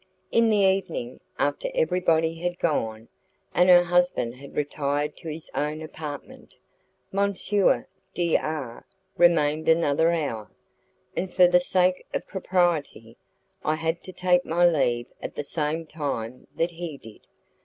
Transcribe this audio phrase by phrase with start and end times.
[0.31, 3.07] In the evening, after everybody had gone,
[3.53, 6.55] and her husband had retired to his own apartment,
[7.13, 7.35] M.
[8.15, 10.49] D R remained another hour,
[11.15, 13.15] and for the sake of propriety
[13.63, 17.21] I had to take my leave at the same time that he did.